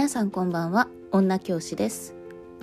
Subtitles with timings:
[0.00, 0.88] 皆さんこんばんは。
[1.12, 2.14] 女教師です。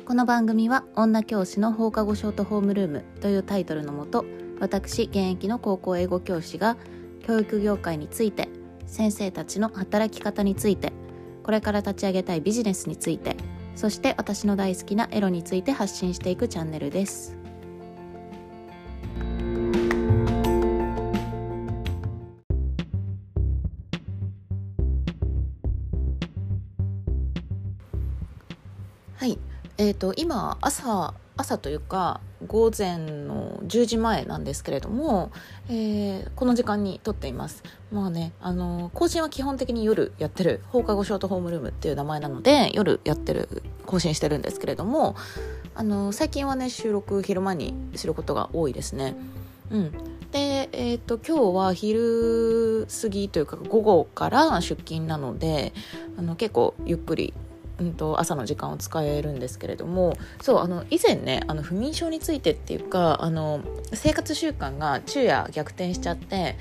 [0.08, 4.26] この番組は女教師の放課後ショートホームルームというタイトルのもと
[4.60, 6.78] 私現役の高校英語教師が
[7.22, 8.50] 教育業界について
[8.88, 10.92] 先生たちの働き方について
[11.44, 13.38] これから立ち上げたいビジネスについて
[13.76, 17.37] そして私の大好きなエロについて発信していくチャンネルです。
[29.80, 35.32] えーと、今朝朝というか午前の10時前なんですけれども、
[35.70, 37.64] えー、この時間に撮っています。
[37.92, 40.62] まあねあの更新は基本的に夜やってる。
[40.70, 45.16] 放課後ショートホームルームっていう名前なので夜やってる更新してるんですけれども
[45.76, 49.16] あの最近はね収録昼間にすることが多いですね。
[49.70, 49.92] うん。
[50.32, 55.72] で、えーと、今日は昼過ぎというか午後から出勤なので
[56.18, 57.34] あの結構ゆっくり
[57.80, 63.62] うんと、朝の時間を使えるんですけれどもそうあの以前ねあの不眠症についてっていうかあの
[63.94, 66.56] 生活習慣が昼夜逆転しちゃって、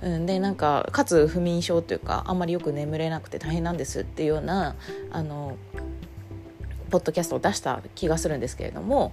[0.00, 4.76] うん、でなんかかつ不眠症というかあんまりよく眠れなくて大変なんですっていうような
[5.10, 5.56] あの
[6.90, 9.12] ポッドキャストを出した気がするんですけれども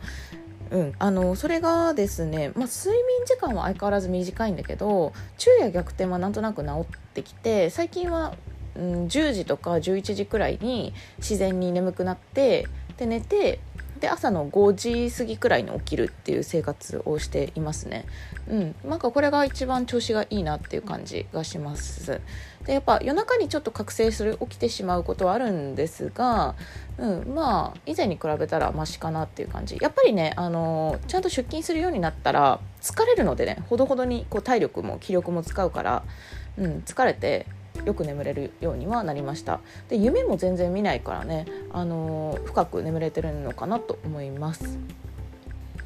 [0.72, 8.36] うん、あのそれがですね、まあ、睡眠時間は相変わらず短いんだけど昼夜逆転はなんとなく治ってきて最近は
[8.76, 12.68] うん、10時とか11時くらいに自然に眠くなって
[12.98, 13.60] で寝て
[14.00, 18.06] で朝の5時過ぎくらいに起きるっていう生活をしていますね。
[18.50, 22.22] うん、なんかこれが一番調子がいいなっていう感じがします。
[22.66, 26.56] でやっぱ夜中にちょっと覚醒する起きてしまうことはあるんですが、
[26.98, 29.78] うん、まあ以前に比べたらマシかなっていう感じ。
[29.82, 36.04] やっぱりねあのちゃんと出勤するようになったら疲れるのでねほどほどにこう体力も気力も使うから、
[36.58, 37.46] うん、疲れて
[37.86, 44.78] よく眠れるようにはなりましたで夢も全然見ないからね、あのー、深く眠れてるのかなと思います。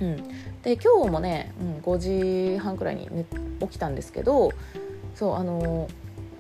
[0.02, 0.18] うん、
[0.64, 3.26] で今日もね、うん、5時半くらいに、ね、
[3.62, 4.52] 起きたんですけど
[5.16, 5.88] そうあの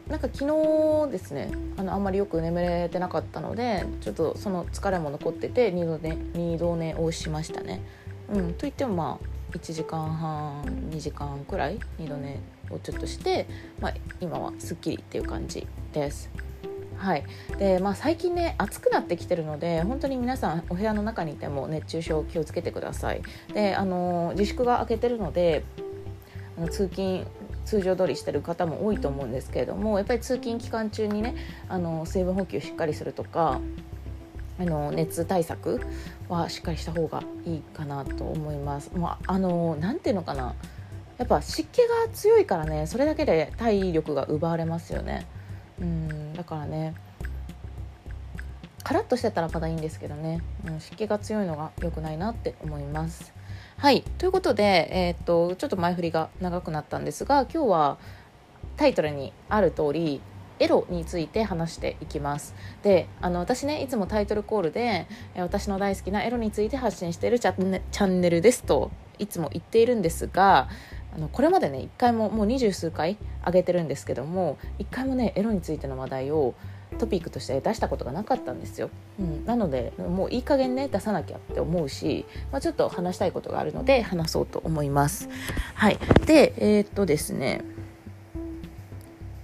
[0.07, 7.81] ー、なんか昨日ですねあのあんまりよく眠れてなかったのでちょっとその疲れも残ってて二度寝二度寝をしましたね。
[8.31, 12.39] うん、といってもまあ1時間半2時間くらい二度寝
[12.69, 13.47] をちょっとして、
[13.79, 16.29] まあ、今はすっきりっていう感じです。
[16.97, 17.23] はい
[17.57, 23.21] でまあ、最近ね暑くなってきてるので本当に皆さんお部屋の中にいても熱中症気をつけてください
[23.53, 25.65] であの自粛が明けてるので
[26.71, 27.27] 通勤
[27.65, 31.35] 通常通りしてる方も多いと思うんですけれどもやっぱり通勤期間中にね
[31.67, 33.59] あの水分補給しっかりするとか
[34.59, 35.81] あの熱対策
[36.29, 38.91] はしっかりした方がいいかなと思います。
[38.95, 40.53] もうあのなんていうのかな
[41.17, 45.25] やっぱ湿気が強いからねそれだけで体力が奪われますよね。
[45.79, 46.93] うんだからね
[48.83, 53.33] カラッとしてたらまだいいんですけどね、うん、湿気が強いのが良くないなって思います。
[53.77, 57.97] はいということで、えー、っとちょっと前振りが長くなったんですが今日は
[58.77, 60.21] タイトルにある通り
[60.59, 62.53] エロについて話していきます。
[62.83, 70.69] であの私ねいつもタイトルコールで私の大好きなエロについて発信しているチャンネルですといつも言っているんですが
[71.15, 76.55] あのこれまでね一回ももう二十数回上げてるんですけども一回もねエロについての話題を
[76.97, 85.29] トピックとして出したことがなかったんですよ、うん、なのでもういい加減ね出さなきゃって思うし、まあ、ちょっと話したいことがあるので話そうと思います。
[85.75, 85.97] はい。
[86.25, 87.61] でえー、っとですね。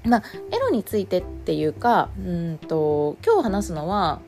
[0.06, 4.22] まあエロについてっていうかうんと今日話すのは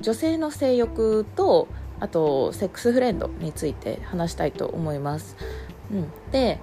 [0.00, 1.68] 女性の性欲と
[2.00, 5.36] あとセックスフレンドについて話したいと思います。
[5.90, 6.58] うん、で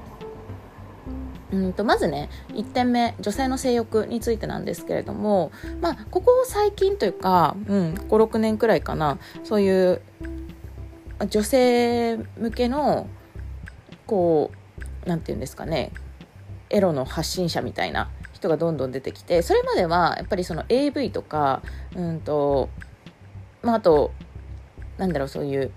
[1.51, 5.51] うんとまずね1点目女性の性欲についてなんですけれども、
[5.81, 10.01] まあ、ここ最近というか、うん、56年くらいかなそういう
[11.29, 13.07] 女性向けの
[14.07, 14.51] こ
[15.05, 15.91] うなんて言うんですかね
[16.69, 21.61] エロの発信者みたいな人がどんどん出てきてそれまではやっぱりその AV とか
[21.95, 22.69] うんと
[23.61, 24.11] まああと
[24.97, 25.71] なんだろうそういう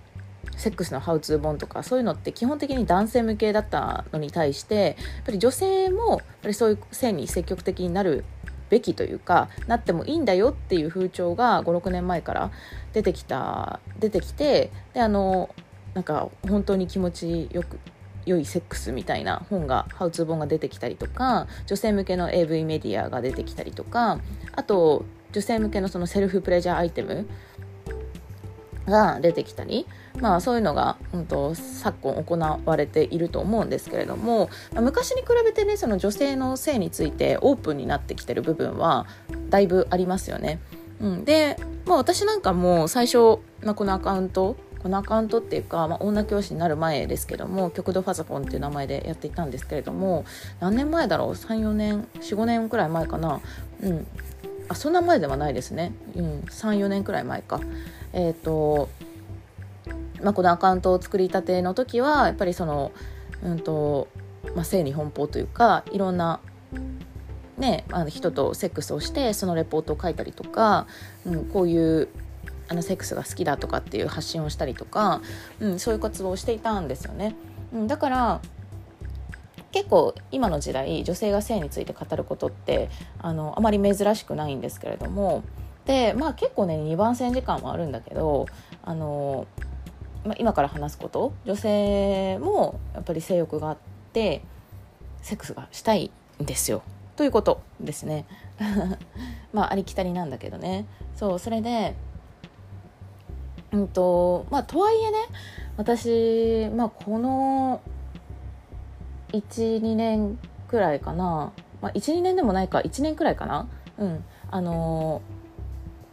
[0.56, 8.24] セックスのハウツー本とかそういうのって基本的に男性向けだったのに対してやっぱり女性もやっぱりそういう性に積極的になる
[8.68, 12.50] べきというかなってもいいんだよっていう風潮が56年前から
[12.92, 15.54] 出てきた出てきてであの
[15.94, 17.78] なんか本当に気持ちよく
[18.26, 24.18] 良いセックスみたいな本がハウツー本が出てきたりとか女性向けの AV メディアが出てきたりとか
[24.52, 27.28] あと女性向けのそのセルフプレジャーアイテム
[28.86, 29.86] が出てきたり
[30.20, 39.06] まあ、そういうのが、うんと、昨今行われていると思うんですけれども、まあ、昔に比べてねその女性の性についてオープンになってきてる部分は
[39.50, 40.58] だいぶありますよね。
[41.00, 50.24] うん、で、まあ、私なんかも最初、まあ、このアカウントこのアカウントっていうか、まあ、女教師になる前ですけども極度ファザポンっていう名前でやっていたんですけれども
[50.60, 53.40] 何年前だろう？34年？45年くらい前かな？
[53.82, 54.06] うん。
[54.68, 57.60] あそんな前ではないですね、うん、34年くらい前か。
[58.16, 58.88] え、ー、と、
[60.22, 62.90] まあ、このアカウントを作りたての時はやっぱりその
[63.42, 64.08] うんと、
[64.54, 66.40] まあ、性に奔放というかいろんな
[67.58, 70.86] ね、あの人とセックスをしてそのレポートを書いたりとか、
[71.24, 72.08] うん、こういう
[72.68, 75.22] あのセックスが好きだとかっていう発信をしたりとか、
[75.60, 77.34] うん、そういう活動をしていたんですよね。
[77.72, 78.40] うん、だから
[79.72, 85.42] 結構今の時代女性が性について語ることってあのあまり珍しくないんですけれども
[85.86, 88.46] でまあ結構ね2番線時間もあるんだけど
[88.82, 89.46] あの、
[90.24, 93.76] まあ、今から話すこと女性もやっぱり性欲があっ
[94.12, 94.42] て
[95.22, 96.10] セックスがしたい
[96.42, 96.82] んですよ。
[97.16, 98.26] ということですね。
[99.52, 100.86] まあありきたりなんだけどね。
[101.14, 101.94] そうそれで
[103.72, 105.18] うんとまあとはいえね
[105.76, 107.80] 私、まあ、この
[109.32, 113.68] 12年くらいかな、まあ、12年でもないか1年くらいかな。
[113.98, 114.24] うん。
[114.50, 115.45] あのー、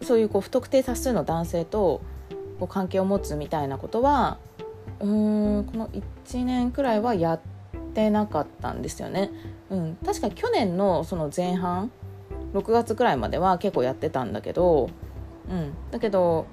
[0.04, 2.02] そういうこう不特定多数の男性と
[2.60, 4.38] こう関係を持つみたいなことは
[5.00, 7.40] うーんこの1年くらいはやっ
[7.94, 9.32] てなかったんですよね。
[9.70, 11.92] うん、確か去年のその前半
[12.54, 14.90] 6月くらいまでは結構やってたんだけど、
[15.50, 16.46] うん、だけど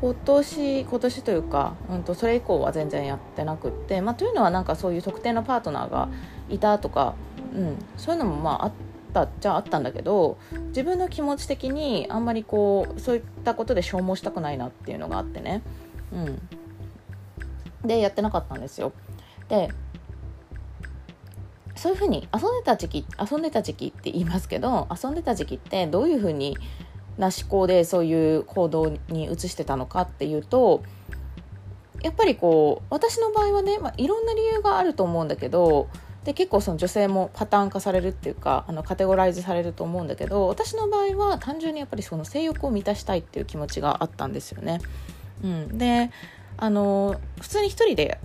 [0.00, 6.08] 今年今年というか、うん、とそれ以降は全然やってなくって、まあ、というのはなんかそういう特定のパートナーが
[6.50, 7.14] いたとか、
[7.54, 8.72] うん、そういうのもまああっ
[9.14, 10.36] たっちゃあったんだけど
[10.68, 15.62] 自分の気持ち的にあんまりこうそういったことで消耗したくないなっていうのがあってね、
[16.12, 18.92] うん、でやってなかったんですよ。
[19.48, 19.70] で
[21.76, 26.56] そういうふうに遊んでた時期遊んでた時期って言いますけど遊んでた時期ってどういうふうに
[27.18, 30.82] な思考でそういう行動に移してたのかっていうと
[32.02, 35.88] やっぱりこう私の場合はね、まあ、いろんな理由があると思うんだけど
[36.24, 44.80] で結構その女性もパターン化されるっていうかあのカテゴライズされると思うんだけど私の場合は単純にやっぱりその性欲を満たしたいっていう気持ちがあったんですよね。
[45.42, 46.10] うん、で
[46.56, 48.18] あの普通に一人で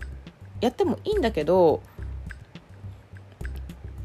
[0.61, 1.81] やってもいいんだけど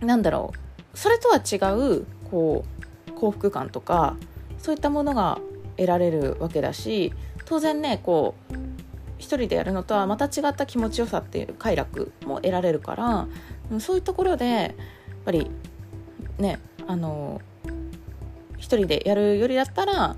[0.01, 0.53] なんだろ
[0.93, 2.65] うそれとは違うこ
[3.09, 4.17] う幸福感とか
[4.59, 5.39] そういったものが
[5.77, 7.13] 得られるわけだし
[7.45, 8.55] 当然ねこう
[9.19, 13.27] 一人でやるのとはまた違った気持ちよさっていう快楽も得られるから
[13.81, 14.71] そういうところでやっ
[15.25, 15.51] ぱり
[16.39, 17.41] ねあの
[18.59, 20.17] 一人でやるよりだったら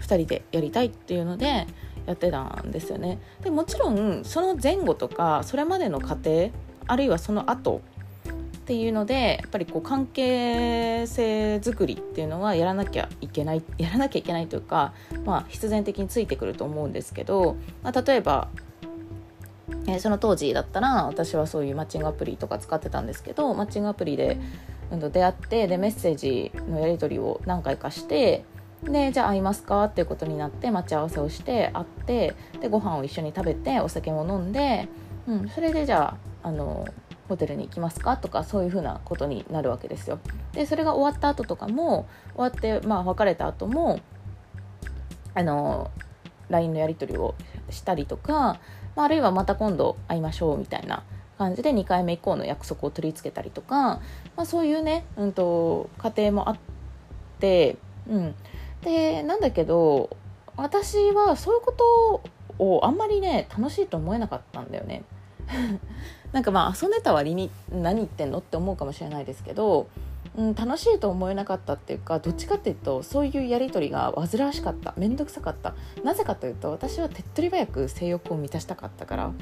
[0.00, 1.66] 2人でやりたいっていうので
[2.06, 3.20] やってたんですよね。
[3.42, 6.50] でもちろんその前後とかそれまでの過程
[6.86, 7.80] あるいはその後
[8.62, 14.94] っていうのでやっぱりこう関係性作りっていうのはやらなきゃいけないやらなきゃいけないというか、
[15.24, 18.48] まあ、必然的についてくると思うんですけど、まあ、例えば
[19.86, 24.38] えー、その当時だったら私はそういうマッチングアプリとか使ってたんですけどマッチングアプリで、
[24.90, 28.44] うん、出会ってでメッセージのやり取りを何回かして
[28.84, 34.88] でじゃあ会いますかっていうことになって待ち合わせをして会ってでご飯を一緒に食べてお酒も飲んで、
[35.28, 36.86] うん、それでじゃああの
[37.28, 40.18] ホテルに行きますかとかそういうふうなことになるわけですよ。
[40.52, 44.00] でそれが終わった後とかも終わって、まあ、別れた後も
[45.34, 45.90] あの
[46.50, 47.34] LINE のやり取りを
[47.70, 48.60] したりとか、
[48.96, 51.02] まあ、あるいはまた今度会いましょうみたいな
[51.38, 54.00] 感じで2回目以降の約束を取り付けたりとか、
[54.36, 56.58] まあ、そういうね、うんと、家庭もあっ
[57.40, 57.76] て、
[58.08, 58.34] うん、
[58.82, 60.16] でなんだけど
[60.56, 61.72] 私はそういうこ
[62.58, 65.02] とをあんまりね楽しいと思えなかったんだよね。
[66.32, 69.86] なんかまあ遊んでた割に何言ってんのって思うかもしれないですけど、
[70.36, 74.94] うん、楽しいと思えなかったっていうかどっちかっていうとそういうやり取りが煩わしかった。
[74.96, 75.74] 面倒くさかった。
[76.04, 79.32] なぜかというと私は手っ取り早く性欲を満たしたかったから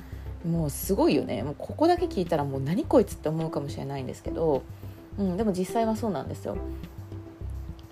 [0.44, 1.42] もうすごいよね。
[1.42, 4.62] もうここだけ聞いたらもう何こいつって思うかもしれないんですけど、
[5.18, 6.56] うん、でも実際はそうなんですよ。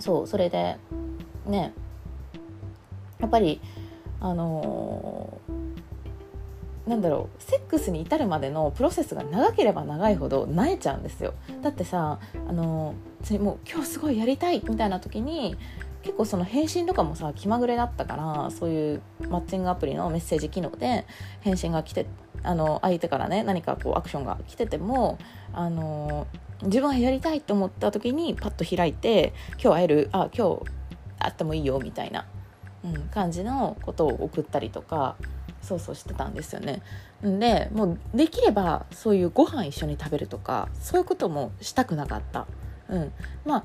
[0.00, 0.76] そうそれで
[1.46, 1.72] ね
[3.20, 3.60] やっぱり
[4.20, 5.67] あのー
[6.88, 11.34] なんだろうセックスに至るまでのプロセスが長ければ長いほど萎えちゃうんですよ。
[11.62, 12.18] だってさ
[12.48, 12.94] あの
[13.40, 15.56] もう今日すごいやりたいみたいな時に
[16.02, 21.06] 結構その返信とかもさ気まぐれだったからそういうマッチングアプリのメッセージ機能で
[21.40, 22.06] 返信が来て
[22.42, 25.18] あの相手からね何かこうアクションが来てても
[25.52, 26.26] あの
[26.62, 30.62] 自分はやりたいと思った時にパッと開いて「今日会えるあ今日
[31.18, 32.26] 会ってもいいよ」みたいな、
[32.84, 35.16] うん、感じのことを送ったりとか
[35.68, 36.80] そうそうしてたんですよね。
[37.22, 42.46] でもうできればそういうご飯一緒に食べるとかそういうこともしたくなかった。
[42.88, 43.12] うん、
[43.44, 43.64] まあ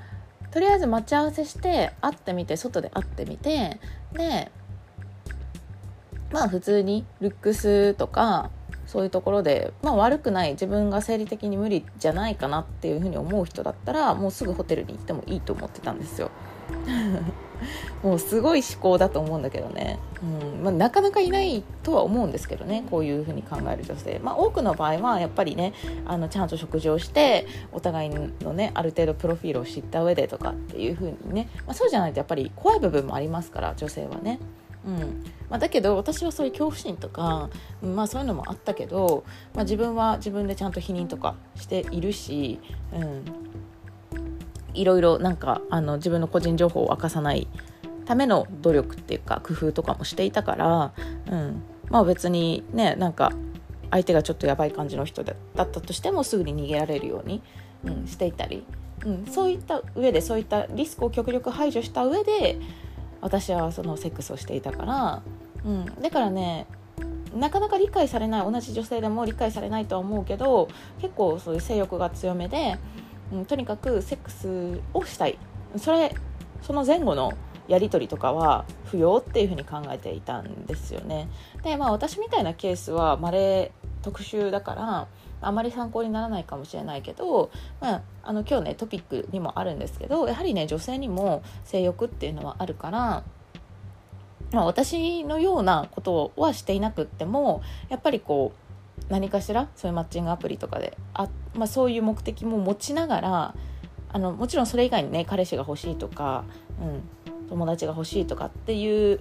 [0.51, 3.79] とりあえず待ち合わせして会ってみて外で会ってみて
[4.11, 4.51] で
[6.33, 8.51] まあ普通にルックスとか
[8.85, 16.31] そういうところで、まあ、悪くない自分が生理的に無理じゃないかなっていうふうに思う人だったらもうすぐホテルに行ってもいいと思ってたんですよ。
[18.03, 20.63] もうすごい思考だと思うんだけどね、うん。
[20.63, 22.83] まあ、なかなかいないとは思うんですけどね。
[22.91, 25.73] こういうふうに考える女性、まあ、多くの場合はやっぱりね
[26.05, 34.39] あのちゃんと食事をしてお互いのねある程度プロフィールを知った上でとかっていうふうにね、まあ、そうじゃないとやっぱり怖い部分もありますから女性はね。
[34.85, 35.23] うん。
[35.49, 37.49] まあ、だけど私はそういう恐怖心とか、
[37.81, 42.59] まあ、そういうのもあったけど、まあ、自分は自分でちゃんと否認とかしているし、
[42.93, 43.23] うん、
[44.73, 47.47] いろいろなんかあの自分の個人情報を明かさない
[48.05, 50.93] ための努力っていうか工夫とかもしていたから、
[51.31, 53.31] うん、まあ別にねなんか
[53.91, 57.41] 相手がちょっとやばい感じの人だったとしてもすぐに逃げられるように、
[57.85, 58.65] うん、していたり、
[59.05, 62.59] うん、そういった上でそういったリスクを極力排除した上で
[63.21, 65.23] 私はそのセックスをしていたから、
[65.63, 66.65] うん、だからね
[67.35, 72.77] なかなか理解されない同じ女性でも理解されないとは思うけど結構そういう性欲が強めで、
[73.31, 75.37] うん、とにかくセックスをしたい
[75.77, 76.15] それ
[76.61, 77.33] その前後の
[77.67, 81.29] やり取りとかは不要っていうふうに考えていたんですよね。
[81.63, 85.07] でまあ私みたいなケースは稀特殊だから
[85.41, 87.51] あまり参考にならないかもしれないけど、
[87.81, 93.23] まあ、あの今日ねトピックにもあるんですけどやはりね女性にも性欲っていうのはあるから、
[94.51, 98.62] まあ、私のようなことはしていなくってもやっぱりこう
[99.09, 100.97] 何かしらそういうマッチングアプリとかで。
[101.13, 103.55] あ、まあ、そういう目的も持ちながら
[104.11, 106.43] あのもちろんそれ以外にね彼氏が欲しいとか、
[106.81, 109.19] うん、友達が欲しいとかっていう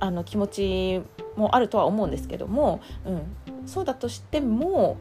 [0.00, 1.02] あの気持ち
[1.36, 4.98] もあるとは思うんですけども、うん、そうだとしても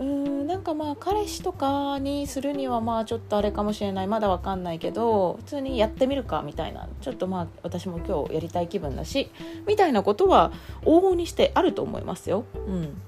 [0.00, 4.06] うんなんかまあ彼氏とかにするにはまあちょっとあれかもしれない。
[4.06, 6.88] まだわかんないけど普通にやってみるかみたいな。
[7.00, 9.30] ちょっとまあ私も今日やりたい気分だし
[9.66, 10.52] みたいなことは
[10.82, 12.44] 往々にしてあると思いますよ。
[12.54, 13.00] うん、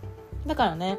[0.46, 0.98] だからね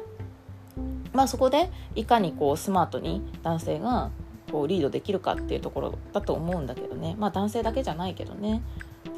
[1.12, 4.10] まあそこでいかにこうスマートに男性が
[4.50, 7.16] こうリードできるかっていうところだと思うんだけどね。
[7.18, 8.62] まあ男性だけじゃないけどね。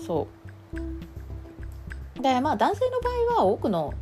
[0.05, 0.27] そ
[2.17, 2.23] う。
[2.23, 3.93] でまあ男性の場合は多くの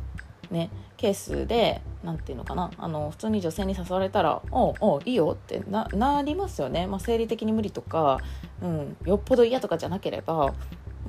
[0.49, 0.69] ね
[1.03, 8.19] ケースで何て言うのかなあの普通に女性に誘われたら「おうおういいよ」ってなりますよね、まあ、生理的に無理とか、
[8.61, 10.53] うん、よっぽど嫌とかじゃなければ、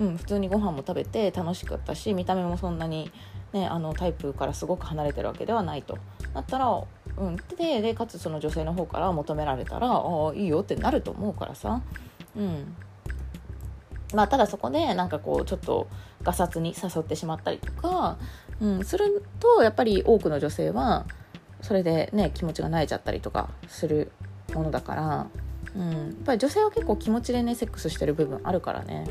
[0.00, 3.12] うん、普通にご飯も食べて楽しかったし見た目もそんなに、
[3.52, 5.96] ね、あのタイプからすごく離れてるわけではないと。
[6.34, 6.68] なったら、
[7.16, 11.80] うん、ででかつその女性の方から求められたら「ああいいよ」ってなると思うからさ。
[12.36, 12.74] うん。
[14.14, 15.88] まあ、ただそこでなんかこうちょっと
[16.22, 18.16] がさつに誘ってしまったりとか、
[18.60, 21.06] うん、するとやっぱり多くの女性は
[21.60, 24.12] それでね気持ちが慣れちゃったりとかする
[24.52, 25.26] ものだから、
[25.76, 29.06] うん、やっぱり女性は結構気持ちでねセックスしてる部分あるからね。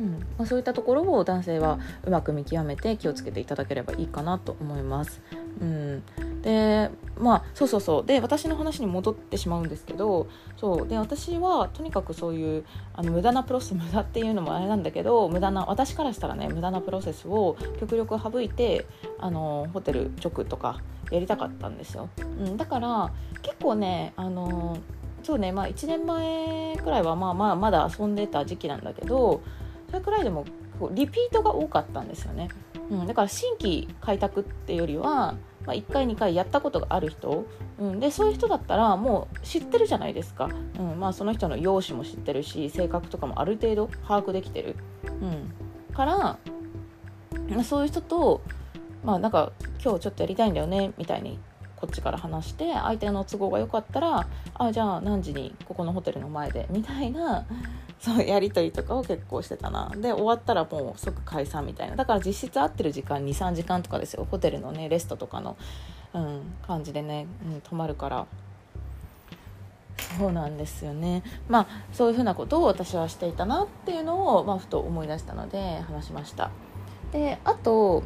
[0.00, 0.18] うん。
[0.38, 5.20] まあ、そういったところを男性はうまく見極めて気をつけていただければいいかなと思います。
[5.60, 6.02] うん、
[6.42, 8.06] でまあそうそうそう。
[8.06, 10.26] で私の話に戻ってしまうんですけど
[10.56, 10.88] そう。
[10.88, 12.64] で私はとにかくそういう
[12.94, 18.86] あの無駄なプロセス無駄っていうのもあれなんだけど無駄な私からしたらね無駄なプロセスを極力省いて
[19.18, 20.80] あのホテル直とか
[21.10, 22.08] やりたかったんですよ。
[22.18, 24.78] うん、だから結構ねあの
[25.22, 29.42] そうねまあ1年前くらいはまあまあまだ遊んでた時期なんだけど
[29.90, 30.44] それくらいでも
[30.92, 32.48] リピートが多かったんですよね。
[32.90, 37.44] うん、だから新規開拓ってよりはまあ、1回2回やったことがある人、
[37.78, 45.08] うん、でそういう人だったらもう知ってるじゃないですか、うんまあ、その人の容姿も知ってるし性格とかもある程度把握できてる、う
[45.92, 46.38] ん、から、ま
[47.58, 48.40] あ、そういう人と、
[49.04, 51.38] まあ、なんか今日ちょっとやりたいんだよねみたいに
[51.80, 57.46] こっちから話して相手の都合が良かったらあじゃあ何時にここのホテルの前でみたいな
[57.98, 59.90] そうやり取りとかを結構してたな。
[59.96, 61.96] で終わったらもう即解散みたいな。
[61.96, 64.26] だから実質会ってる時間23時間とかですよ。
[64.30, 65.56] ホテルのねレストとかの、
[66.14, 68.26] うん、感じでね、うん、泊まるから。
[70.18, 71.22] そうなんですよね。
[71.46, 76.50] まあそういうふうなことを私はしていたなっていうのを、まあ、ふと思い出したので話しました。
[77.12, 78.02] であと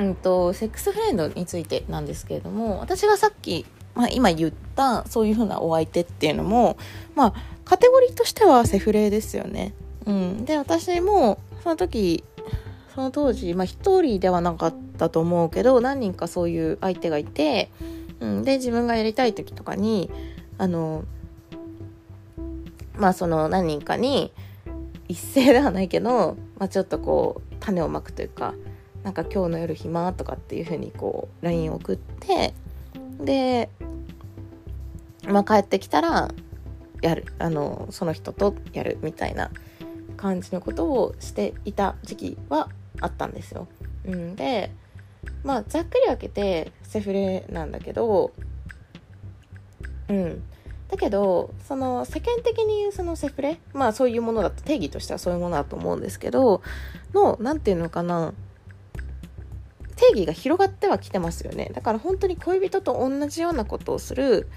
[0.00, 6.78] うんとセックスフレンドについてなんですけれども私がさっきまあ、今言ったそういうふうなお相手っていうのも、
[7.14, 9.74] まあ、カテゴリーとしてはセフレですよね。
[10.06, 12.24] うん、で私もその時
[12.94, 17.70] その当時、まあ、1人ではなかったと思うけど何人かそういう相手がいて、
[18.20, 20.10] うん、で自分がやりたい時とかに
[20.56, 21.04] あの
[22.96, 24.32] まあその何人かに
[25.08, 28.54] 一斉ではないけど、まあ、ちょっとこう種をまくというか
[29.02, 32.54] なんか今日の夜暇とかっていうふうにこう LINE 送って
[33.20, 33.70] で
[35.26, 36.28] まあ、帰ってきたら
[37.02, 39.50] やるあのその人とやるみたいな
[40.16, 42.68] 感じのことをしていた時期は
[43.00, 43.68] あったんですよ。
[44.06, 44.70] うん、で
[45.44, 48.32] まあざっくり分けてセフレなんだけど
[50.08, 50.42] うん
[50.88, 56.62] だけどその世間的に言うそのセフレまあそういうものだと定義としてはそういうものだと思うんですけど
[57.14, 58.34] の何て言うのかな
[60.00, 61.70] 定義が広がってはきてますよね。
[61.74, 64.48] だから本当に恋人と同じようなことをする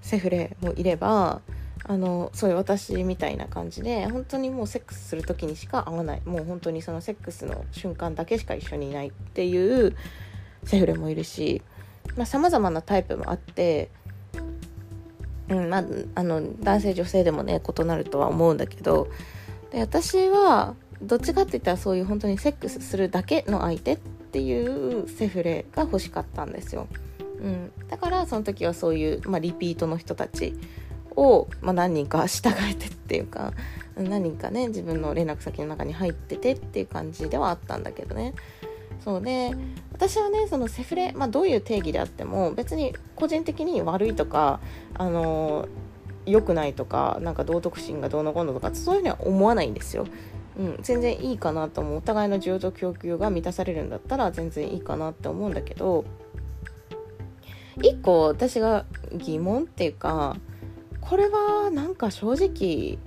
[0.00, 1.40] セフレもいれば
[1.84, 6.22] あのそういう私みたいな感じで本当にもうセックスする時にしか会わない。
[6.24, 9.96] もう本当にそのセックスの瞬間だけしか一緒にいないっていう
[10.64, 11.62] セフレもいるし
[12.24, 13.88] さまざ、まなタイプもあって、
[15.48, 15.84] うんまあ、
[16.16, 19.08] あの男性女性でもね異なるとは思うんだけど
[19.70, 23.98] で私はどっちかって言ったらそういう本当にセックスするだけの相手っ
[24.32, 26.88] ていうセフレが欲しかったんですよ。
[27.40, 30.54] うん、だからその時はそういう、まあ、リピートの人たち
[31.16, 33.52] を、まあ、何人か従えてっていうか
[33.96, 38.34] 何人かね自分の連絡先の中に入っててっていう感じではあったんだけどね
[39.04, 39.56] そうで
[39.92, 44.60] 私はねそのセフレ、まあ、どういう定義であっても別に個人的に悪いとか
[44.94, 45.68] あの
[46.24, 50.06] 良くないとかなんか道徳心がどうのこうのとかそういうふうには思わないんですよ。
[50.58, 51.96] うん、全然いいかなと思う。
[51.98, 56.04] お互いの需要と供給が満たされるんだったら全然いいかなって思うんだけど
[57.80, 60.36] 一個私が疑問っていうか
[61.00, 62.98] これはなんか正直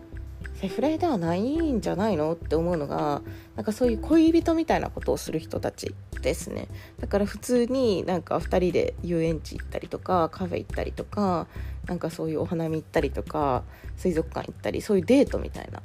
[0.56, 3.22] セフレではないんじゃないのって思うのが
[3.56, 6.68] なんかそういう恋人みたいなことをする人たちですね。
[7.00, 11.48] だから普通になんか2人で遊園地行ったりとかカフェ行ったりとか
[11.88, 13.64] なんかそういうお花見行ったりとか
[13.98, 15.82] 水族館行ったりそういうデートみたいな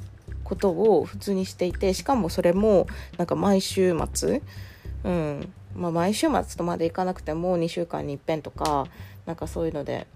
[0.50, 4.42] ことを普通にしていてしかもそれもなんか毎週末
[5.04, 5.52] うん。
[5.76, 8.88] まあ毎週末とまで行かなくても2週間にいっぺんとか
[9.24, 10.08] なんかそういうので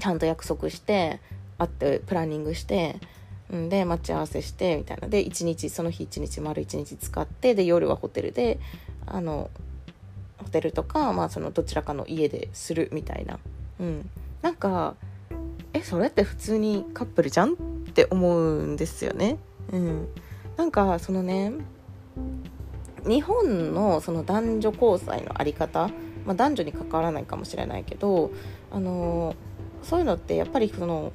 [0.00, 1.20] ちゃんと約束して
[1.58, 2.98] 会ってプランニングして
[3.54, 3.68] ん。
[3.68, 5.08] で待ち合わせしてみたいな。
[5.08, 8.58] で1日その日1日丸1日使ってで夜はホテルで
[9.04, 9.50] あの
[10.38, 13.38] ホテルとか、まあ、そのどちらかの家でするみたいな、
[13.80, 14.10] うん、
[14.42, 14.94] なんか
[15.72, 17.56] えそれって普通にカップルじゃん
[17.96, 19.38] って思うんですよね。
[19.72, 20.08] うん、
[20.58, 21.52] なんかそのね
[23.06, 25.88] 日本のその男女交際の在り方、
[26.26, 28.32] まあ、男女に関わらないかもしれないけど
[28.70, 29.34] あの
[29.82, 31.12] そういうのってやっぱりその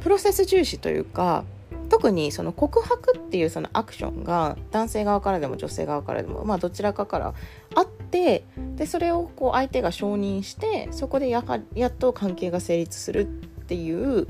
[0.00, 1.44] プロセス重視というか
[1.90, 7.34] 特にその告白っていうそのアクションが男性側からでも女性側からでもまあどちらかから
[7.74, 8.44] あって
[8.76, 13.24] でそれをこう相手が承認してそこでやはやっと関係が成立するっ
[13.66, 14.26] ていう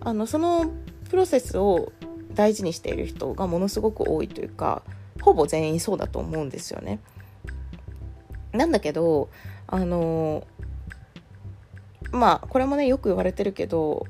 [0.00, 0.70] あのその
[1.14, 1.92] プロセスを
[2.32, 4.82] 大事にしている人がものすごく多いというか
[5.20, 6.98] ほぼ全員そうだと思うんですよね。
[8.50, 9.28] なんだけど
[9.68, 10.44] あの
[12.10, 14.06] まあこれもねよく言われてるけど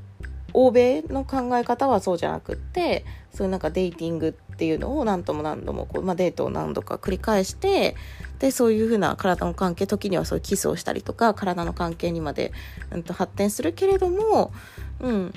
[0.55, 7.97] 欧米の考え方はそうじゃなくってそういうなんかデーティングっていうのを何度も何度もこう、まあ、デートを何度か繰り返して
[8.38, 12.53] でそういうふうな体の関係時にはそういうキスをしたりとか体の関係にまで、
[12.90, 14.55] うん、と発展するけれども
[15.01, 15.35] うん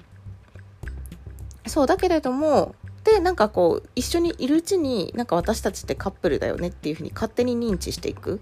[1.70, 8.42] そうだけれどもでなんかこう一緒にいるうちになんか私たちってカップルだよねっていうふうに勝手に認知していく。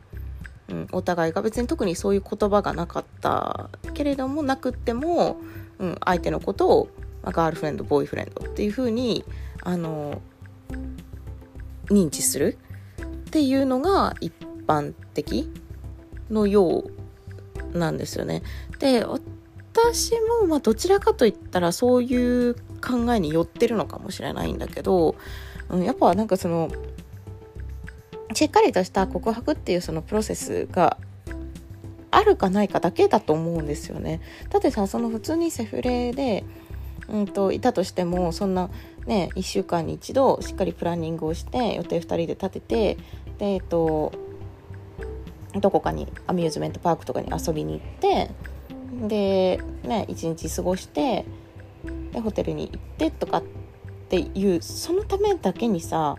[0.68, 5.38] うん、お互いが別に特にそういう言葉がなかったけれどもなくっても、
[5.78, 6.90] うん、相手のことを、
[7.22, 9.24] まあ、ガールフレンドボーイフレンドっていうふうに
[9.62, 10.24] あの
[11.92, 12.58] 認知する
[13.04, 14.34] っていうのが一
[14.66, 15.52] 般的
[16.32, 16.86] のよ
[17.74, 18.42] うなんですよね。
[18.80, 25.16] で私もまどちらかといったらそういう考えに寄ってるのかもしれないんだけど、
[25.70, 26.70] うん、やっぱなんかその
[28.34, 30.98] しっかりとした告白っていうそのプロセスが
[32.12, 34.22] あるかないかだけだと思うんですよね。
[34.50, 36.46] だってさその普通にセフレで、
[37.10, 38.70] うんと、いたとしてもそんな
[39.06, 42.98] ね1週間に一度しっかりプランニングをして予定2人で立てて
[43.38, 44.14] でえっと
[45.60, 48.32] どこかにアミューズメントパークとかに遊びに行って
[49.08, 51.26] でね一日過ごして
[52.12, 53.44] でホテルに行ってとかっ
[54.10, 56.16] ていうそのためだけにさ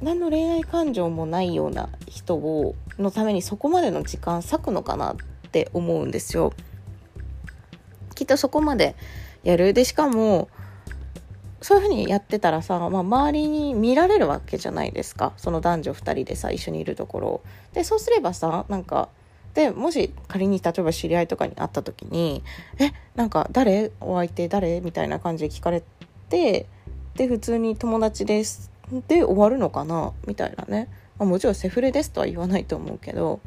[0.00, 5.16] 何の恋愛感情もないような人をのためにそこまでの時間割くのかなっ
[5.50, 6.52] て思うんですよ。
[8.14, 8.96] きっとそこまで
[9.42, 9.72] やる。
[9.72, 10.48] でしかも
[11.60, 15.32] そういうふうにやってたらさ、まあ、周りに見られるわけじゃないですか。
[15.36, 17.40] その男女2人でさ一緒にいるところ
[17.72, 19.08] でそうすればさなんか
[19.58, 22.44] でもし仮に例えば知り合いとかに会った時に
[22.78, 23.90] 「えなんか誰？
[24.00, 25.82] お相手誰?」みたいな感じで聞かれ
[26.28, 26.66] て
[27.16, 28.70] で普通に友達です。
[29.08, 30.12] で終わるのかな？
[30.28, 33.40] みたいなね、まあ、もちろんセフレですとは言わないと思うけど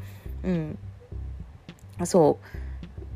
[0.43, 0.78] うん。
[2.04, 2.39] そ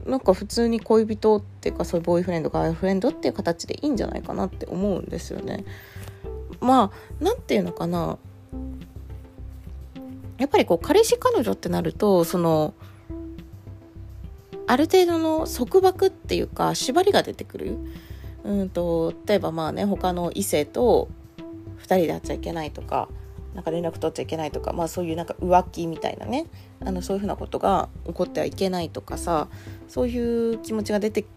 [0.06, 0.10] う。
[0.10, 5.66] なんか普通に恋人っていうかそういうボーイフレンドガールフレンドっていう形でいいんじゃないかなって思うんですよね。
[6.62, 8.18] まあなんていうのかな。
[10.38, 12.74] やっぱりこう彼氏彼女ってなるとその
[14.68, 17.78] ある程度の束縛っていうか縛りが出てくる。
[18.44, 21.10] うんと例えばまあね他の異性と
[21.80, 23.10] 2人で会っちゃいけないとか
[23.56, 26.46] なんか連絡取っちゃいけないとか、まあ、そういうなんか浮気みたいなね
[26.80, 29.48] あのそういうふうなことが起こってはいけないとかさ
[29.88, 31.28] そういう気持ちが出てき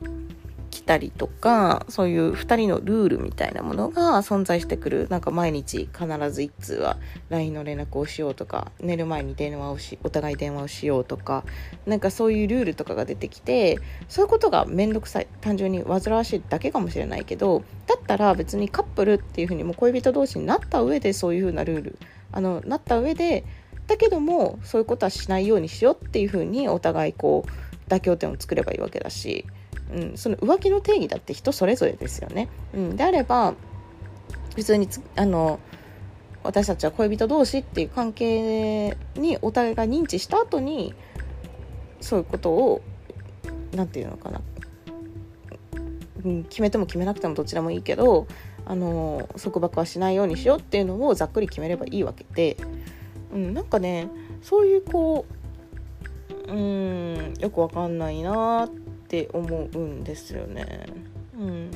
[0.89, 5.07] たりとかそういう2人のルールみたいなものが存在してくる。
[5.11, 6.97] なんか毎日必ず1通は
[7.29, 11.45] LINE の連絡をしようとか寝る前に電話をしお互い電話をしようとか
[11.85, 15.27] なんかそういうルールとかが出てきてそういうことが面倒くさい。
[15.43, 21.99] 単純に煩わしいだけかもしれないけどだったら別にカップルっていうふうにも恋人同士になった上でそういうふうなルール
[22.33, 23.45] あのなった上で
[23.87, 29.47] だけどもそういうことはしないようにしようっていうふうにお互いこう妥協点を作ればいいわけだし
[29.93, 32.49] うん、その浮気の定義だって人それぞれですよね。
[32.75, 33.55] うん、であれば
[34.55, 35.61] 普通にあの
[36.43, 40.95] 私たちは恋人同士っていう関係にお互いが認知した後に
[42.01, 42.83] そういうことを
[43.75, 44.41] 何て言うのかな、
[46.25, 48.27] うん、決めても決めなくてもどちらもいいけど
[48.65, 52.57] あの束縛はしないようにしようっていうのをざっくり決めればいいわけで、
[53.33, 54.09] うん、なんかね
[54.43, 55.27] そういうこ
[56.49, 58.69] ううんよくわかんないな
[59.09, 60.85] って思うんですよね。
[61.35, 61.71] うん、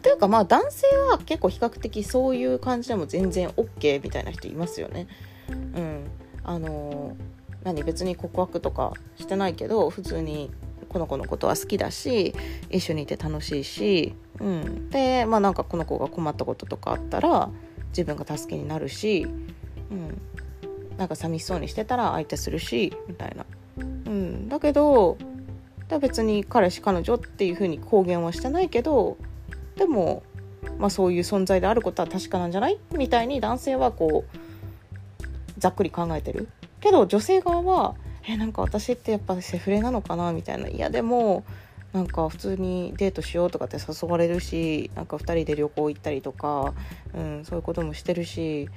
[0.00, 5.08] というかまあ男性は結構比較的そういう感じでも全然 OK みたいな人いますよね。
[5.48, 6.04] うん、
[6.44, 7.16] あの
[7.64, 10.52] 何別に告白とかしてないけど普通に
[10.88, 12.32] この子のことは好きだし
[12.70, 17.50] 一緒にいて楽しいし、うん、でまあなんかこの子が困ったこととかあったら
[17.88, 19.26] 自分が助けになるし、
[19.90, 20.20] うん、
[20.96, 23.44] なんか寂しそうにしてたら相手するしみたいな。
[23.78, 25.18] うん、だけど
[25.88, 29.16] で別に彼氏彼女っていうふうに公言はしてないけど
[29.76, 30.22] でも、
[30.78, 32.78] まあ、そういう存在であることは確かなんじゃない？
[32.94, 34.38] みたいに男性はこう
[35.58, 36.48] ざっくり考えてる。
[36.80, 37.94] けど女性側は
[38.26, 40.32] えなんか私ってやっぱセフレなのかな？
[40.32, 40.68] みたいな。
[40.68, 41.44] いやでも
[41.92, 46.74] なんか普通にデートしようとかって誘われるしなんか2人で旅行行ったりとか、
[47.14, 48.68] うん、そういうこともしてるし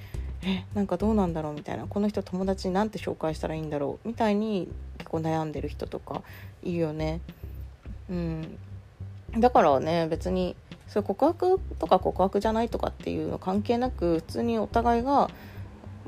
[0.43, 1.53] えなんかどうなんだろう？
[1.53, 4.07] みたいなこの人友達になんて紹介したらいいんだろう？
[4.07, 6.23] みたいに結構悩んでる人とか
[6.63, 7.21] いいよね。
[8.09, 8.57] うん、
[9.37, 10.55] だからね別に
[10.87, 15.29] それ告白とか告白じゃないとかっていうの関係なく普通にお互いが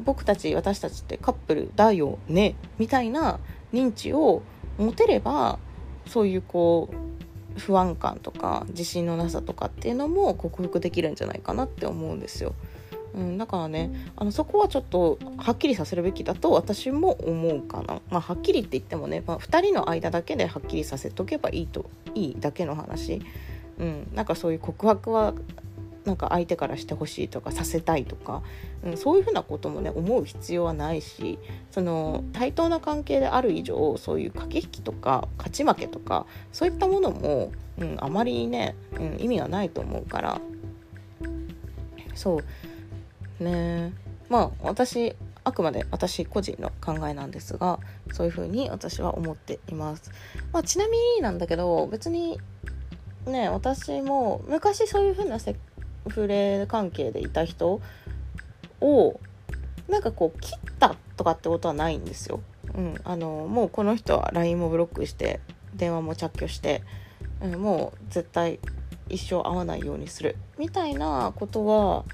[0.03, 2.55] 僕たち私たちってカップルだよね？
[2.79, 3.39] みたいな
[3.71, 4.41] 認知を
[4.77, 5.59] 持てれば
[6.07, 12.55] そういうこう不安感とか自信のなさとかっていうのも克服できるんじゃないかなって思うんですよ。
[13.15, 23.21] うん、だからねあのそこはちょっとはっきりさせるべきだと私も思うかな、まあ、はっきりって言ってもね、まあ、2人の間だけではっきりさせとけばいいといいだけの話、
[23.77, 25.33] うん、なんかそういう告白は
[26.05, 28.41] なんか相手からしてほしいとかさせたいとか、
[28.83, 31.39] うん、そういうふうなこともね思う必要はないし
[31.71, 40.41] その対等な関係である以上そういう駆け引きとか勝ち負けとかそういったものも、うん、あまりね、うん、意味がないと思うから。
[42.15, 42.43] そう。
[43.39, 43.93] ね。
[44.29, 47.79] まあ私あくまで私個人の考えなんですが
[48.11, 50.11] そういうふうに私は思っています、
[50.53, 52.39] まあ、ちなみになんだけど別に
[53.25, 55.55] ね私も昔そういうふうなセ
[56.07, 57.81] フレ関係でいた人
[58.81, 59.19] を
[59.89, 62.41] なんかこう切ったとかってことはないんですよ、
[62.75, 65.41] うん、あのもうこの人は LINE もブロックして
[65.73, 66.83] 電話も着去して、
[67.41, 68.59] うん、もう絶対
[69.09, 70.37] 一生会わないようにする。
[70.57, 72.05] みたいなことは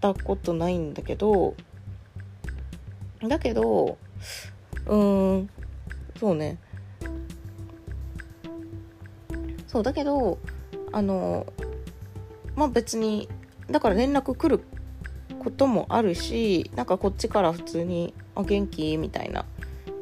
[0.00, 1.54] たことないんだけど
[3.26, 3.98] だけど
[4.86, 5.50] うーん
[6.18, 6.58] そうね
[9.66, 10.38] そうだけど
[10.92, 11.46] あの
[12.56, 13.28] まあ別に
[13.70, 14.62] だから連絡来る
[15.38, 19.44] こともあるしなんかこっちから普通に「あ元気?」みたいな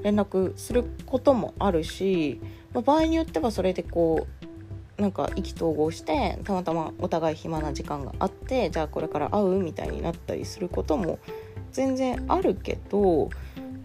[0.02, 2.40] 連絡することもあるし、
[2.72, 4.45] まあ、場合によってはそれでこう
[4.98, 11.18] なんか意気投合してたまたまお互い暇な時間があってじゃあこれから会うみたいになったりすることも
[11.72, 13.28] 全然あるけど、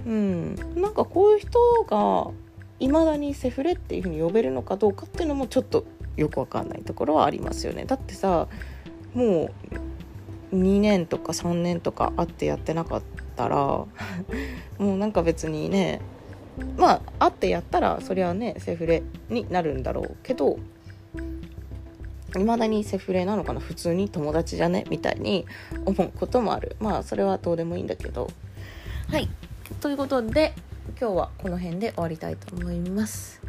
[0.06, 2.32] うん、なんかこういう人が
[2.80, 7.86] いまだにセフレっていうふうに呼べるのかどうかっていうのもちょっとよくわかんないところはありますよね。
[7.86, 8.48] だってさ
[9.14, 9.52] も
[10.52, 13.02] う2年とか3年とか会ってやってなかっ
[13.36, 13.58] たら
[14.80, 16.02] もうなんか別にね
[16.78, 20.58] まあ会ってやったらそりゃねセフレになるんだろうけど
[22.40, 23.60] いまだにセフレなのかな？
[23.60, 24.86] 普通に友達じゃね？
[24.90, 25.46] みたいに
[25.86, 26.76] 思うこともある。
[26.80, 28.30] まあそれはどうでもいいんだけど。
[29.10, 29.30] はい。
[29.80, 30.54] ということで
[31.00, 33.41] 今日はこの辺で終わりたいと思います。